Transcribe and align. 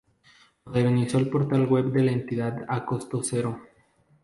Modernizó 0.65 1.19
el 1.19 1.29
portal 1.29 1.67
web 1.67 1.91
de 1.91 2.01
la 2.01 2.11
Entidad 2.11 2.65
a 2.67 2.87
costo 2.87 3.21
cero. 3.21 3.61